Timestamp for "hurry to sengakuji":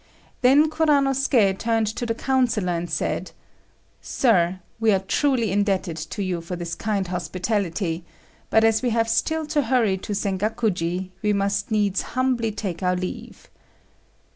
9.61-11.11